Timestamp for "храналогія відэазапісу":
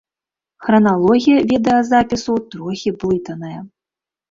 0.67-2.33